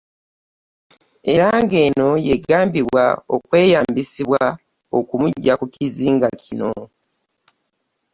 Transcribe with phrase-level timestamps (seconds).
[1.31, 3.05] Era ng'eno y'egambibwa
[3.35, 4.43] okweyambisibwa
[4.97, 6.71] okumuggya ku kizinga kino.